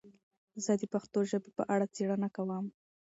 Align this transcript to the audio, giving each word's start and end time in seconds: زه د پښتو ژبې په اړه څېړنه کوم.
زه 0.63 0.71
د 0.81 0.83
پښتو 0.93 1.19
ژبې 1.29 1.51
په 1.57 1.63
اړه 1.73 1.85
څېړنه 1.95 2.29
کوم. 2.35 2.65